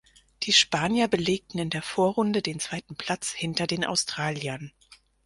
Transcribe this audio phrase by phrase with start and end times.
[0.41, 4.71] Die Spanier belegten in der Vorrunde den zweiten Platz hinter den Australiern.